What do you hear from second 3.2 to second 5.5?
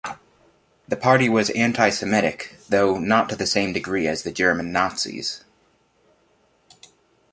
to the same degree as the German Nazis.